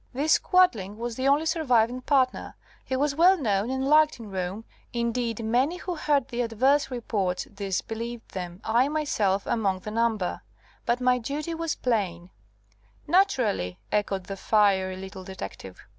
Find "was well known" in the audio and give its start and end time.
2.95-3.69